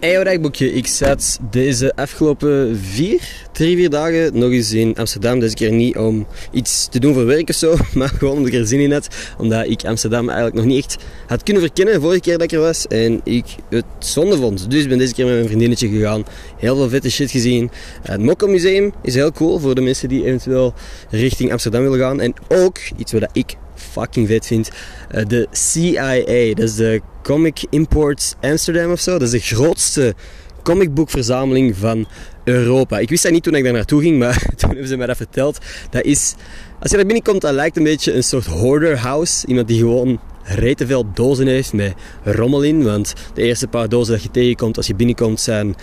[0.00, 0.72] Eeuwrijkboekje.
[0.72, 3.20] Ik zat deze afgelopen vier,
[3.52, 5.40] drie, vier dagen nog eens in Amsterdam.
[5.40, 8.58] Deze keer niet om iets te doen voor werk of zo, maar gewoon omdat ik
[8.58, 9.08] er zin in had.
[9.38, 12.60] Omdat ik Amsterdam eigenlijk nog niet echt had kunnen verkennen vorige keer dat ik er
[12.60, 12.86] was.
[12.86, 14.70] En ik het zonde vond.
[14.70, 16.24] Dus ik ben deze keer met mijn vriendinnetje gegaan.
[16.56, 17.70] Heel veel vette shit gezien.
[18.02, 20.74] Het Mokko Museum is heel cool voor de mensen die eventueel
[21.10, 22.20] richting Amsterdam willen gaan.
[22.20, 24.70] En ook iets wat ik fucking vet vind.
[25.14, 29.12] Uh, de CIA, dat is de Comic Imports Amsterdam of zo.
[29.12, 30.14] Dat is de grootste
[30.62, 32.06] comicboekverzameling van
[32.44, 32.98] Europa.
[32.98, 35.16] Ik wist dat niet toen ik daar naartoe ging, maar toen hebben ze mij dat
[35.16, 35.58] verteld.
[35.90, 36.34] Dat is,
[36.80, 39.46] als je daar binnenkomt, dat lijkt een beetje een soort hoarder house.
[39.46, 42.84] Iemand die gewoon rete veel dozen heeft met rommel in.
[42.84, 45.74] Want de eerste paar dozen dat je tegenkomt als je binnenkomt zijn...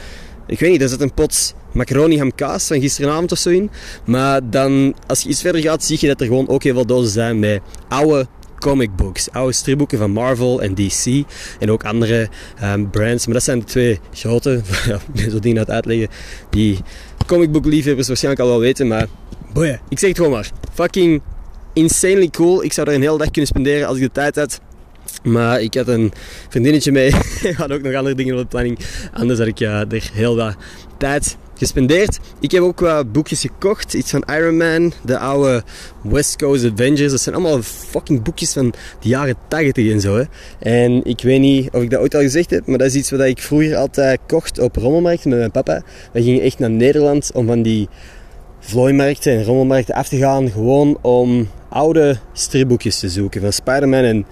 [0.48, 3.70] Ik weet niet, er zit een pot macaroni ham kaas van gisteravond of zo in.
[4.06, 6.86] Maar dan, als je iets verder gaat, zie je dat er gewoon ook heel veel
[6.86, 8.28] dozen zijn met oude
[8.60, 9.32] comic books.
[9.32, 11.24] Oude stripboeken van Marvel en DC.
[11.60, 12.30] En ook andere
[12.64, 13.26] um, brands.
[13.26, 14.62] Maar dat zijn de twee grote.
[15.14, 16.08] Ja, zo dingen uit uitleggen.
[16.50, 16.80] Die
[17.26, 18.88] comic book liefhebbers waarschijnlijk al wel weten.
[18.88, 19.08] Maar
[19.54, 20.52] boeien, ik zeg het gewoon maar.
[20.74, 21.22] Fucking
[21.74, 22.64] insanely cool.
[22.64, 24.60] Ik zou er een hele dag kunnen spenderen als ik de tijd had.
[25.24, 26.12] Maar ik had een
[26.50, 27.08] vriendinnetje mee.
[27.44, 28.80] Ik had ook nog andere dingen op de planning.
[29.14, 30.56] Anders had ik er heel wat
[30.98, 32.20] tijd gespendeerd.
[32.40, 33.94] Ik heb ook wat boekjes gekocht.
[33.94, 35.64] Iets van Iron Man, de oude
[36.02, 37.12] West Coast Avengers.
[37.12, 40.16] Dat zijn allemaal fucking boekjes van de jaren 80 en zo.
[40.16, 40.24] Hè.
[40.60, 43.12] En ik weet niet of ik dat ooit al gezegd heb, maar dat is iets
[43.12, 45.84] wat ik vroeger altijd kocht op rommelmarkten met mijn papa.
[46.14, 47.90] We gingen echt naar Nederland om van die
[48.60, 50.50] vlooimarkten en rommelmarkten af te gaan.
[50.52, 54.26] Gewoon om oude stripboekjes te zoeken van Spider-Man en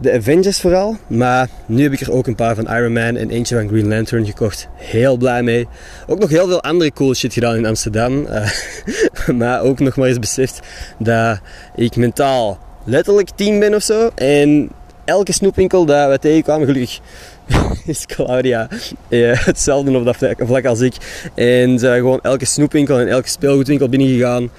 [0.00, 0.96] de Avengers vooral.
[1.06, 3.88] Maar nu heb ik er ook een paar van Iron Man en eentje van Green
[3.88, 4.68] Lantern gekocht.
[4.74, 5.68] Heel blij mee.
[6.06, 8.26] Ook nog heel veel andere cool shit gedaan in Amsterdam.
[8.26, 8.50] Uh,
[9.40, 10.60] maar ook nog maar eens beseft
[10.98, 11.40] dat
[11.76, 14.10] ik mentaal letterlijk tien ben of zo.
[14.14, 14.70] En
[15.04, 17.00] elke snoepwinkel dat we tegenkwamen, gelukkig
[17.86, 18.68] is Claudia
[19.08, 20.94] uh, hetzelfde op dat vlak als ik.
[21.34, 24.50] En gewoon elke snoepwinkel en elke speelgoedwinkel binnengegaan.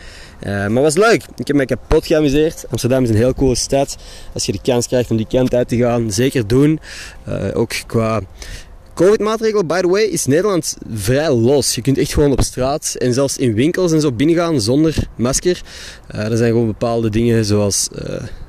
[0.45, 1.23] Uh, maar was leuk.
[1.35, 2.65] Ik heb me kapot geamuseerd.
[2.69, 3.97] Amsterdam is een heel coole stad.
[4.33, 6.79] Als je de kans krijgt om die kant uit te gaan, zeker doen.
[7.29, 8.21] Uh, ook qua
[8.93, 11.75] COVID-maatregelen, by the way, is Nederland vrij los.
[11.75, 15.61] Je kunt echt gewoon op straat en zelfs in winkels en zo binnengaan zonder masker.
[16.15, 17.87] Uh, er zijn gewoon bepaalde dingen zoals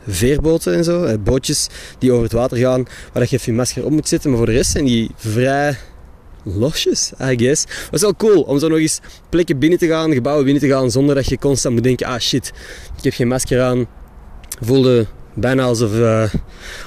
[0.07, 1.69] veerboten en zo, bootjes
[1.99, 4.31] die over het water gaan, waar je even je masker op moet zetten.
[4.31, 5.77] Maar voor de rest zijn die vrij
[6.45, 7.63] losjes, I guess.
[7.63, 10.69] Het is wel cool om zo nog eens plekken binnen te gaan, gebouwen binnen te
[10.69, 12.53] gaan, zonder dat je constant moet denken, ah shit,
[12.97, 13.87] ik heb geen masker aan.
[14.61, 16.25] Voelde bijna alsof uh,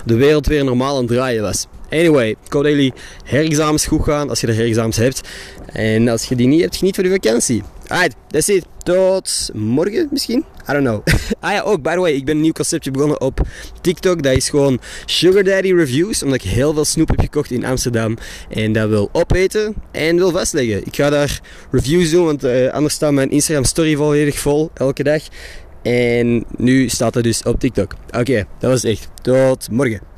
[0.05, 1.67] de wereld weer normaal aan het draaien was.
[1.89, 5.21] Anyway, ik hoop jullie herexamens goed gaan, als je er herexamens hebt.
[5.65, 7.63] En als je die niet hebt, geniet van je vakantie.
[7.89, 8.65] Alright, that's it.
[8.83, 10.45] Tot morgen misschien?
[10.69, 11.03] I don't know.
[11.39, 13.41] ah ja, ook, by the way, ik ben een nieuw conceptje begonnen op
[13.81, 14.23] TikTok.
[14.23, 16.23] Dat is gewoon Sugar Daddy Reviews.
[16.23, 18.17] Omdat ik heel veel snoep heb gekocht in Amsterdam.
[18.49, 20.85] En dat wil opeten en wil vastleggen.
[20.85, 25.03] Ik ga daar reviews doen, want uh, anders staat mijn Instagram story volledig vol, elke
[25.03, 25.21] dag.
[25.81, 27.95] En nu staat het dus op TikTok.
[28.17, 29.09] Oké, dat was echt.
[29.21, 30.15] Tot morgen.